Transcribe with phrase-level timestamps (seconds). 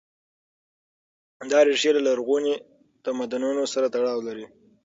[1.51, 2.53] دا ريښې له لرغونو
[3.05, 4.45] تمدنونو سره تړاو لري.